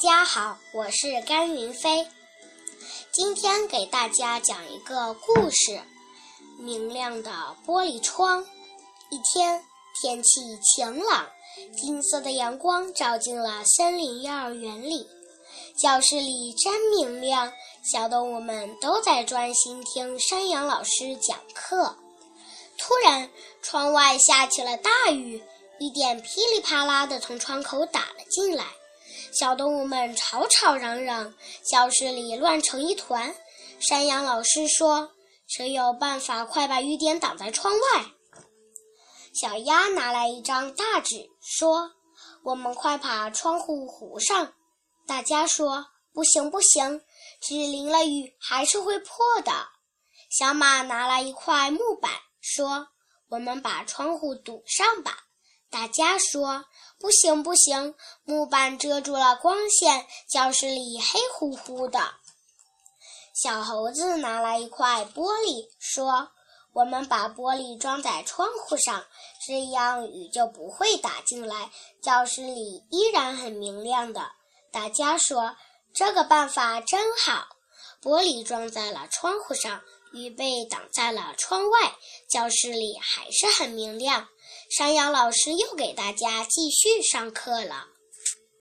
[0.00, 2.08] 家好，我是甘云飞，
[3.12, 5.78] 今天给大家讲一个故事：
[6.58, 7.30] 明亮的
[7.66, 8.42] 玻璃窗。
[9.10, 9.62] 一天，
[10.00, 11.28] 天气晴朗，
[11.76, 15.06] 金色的阳光照进了森林幼儿园里，
[15.76, 17.52] 教室里真明亮，
[17.92, 21.94] 小动物们都在专心听山羊老师讲课。
[22.78, 23.28] 突然，
[23.60, 25.42] 窗外下起了大雨，
[25.78, 28.64] 雨点噼里啪啦的从窗口打了进来。
[29.32, 33.34] 小动物们吵吵嚷嚷，教室里乱成一团。
[33.78, 35.12] 山羊老师说
[35.46, 38.04] ：“谁有办法快把雨点挡在窗外？”
[39.32, 41.92] 小鸭拿来一张大纸，说
[42.42, 44.52] ：“我们快把窗户糊上。”
[45.06, 47.00] 大家说：“不行，不行，
[47.40, 49.52] 纸淋了雨还是会破的。”
[50.28, 52.10] 小马拿来一块木板，
[52.40, 52.88] 说
[53.30, 55.16] ：“我们把窗户堵上吧。”
[55.70, 56.64] 大家说
[56.98, 62.00] ：“不行，不行，木板遮住了光线，教室里黑乎乎的。”
[63.32, 66.30] 小猴子拿来一块玻璃，说
[66.74, 69.06] ：“我们把玻璃装在窗户上，
[69.46, 71.70] 这样雨就不会打进来，
[72.02, 74.32] 教室里依然很明亮的。”
[74.72, 75.56] 大家说
[75.94, 77.46] ：“这个办法真好。”
[78.02, 79.80] 玻璃装在了窗户上，
[80.12, 81.94] 雨被挡在了窗外，
[82.28, 84.28] 教室里还是很明亮。
[84.70, 87.88] 山羊老师又给大家继续上课了。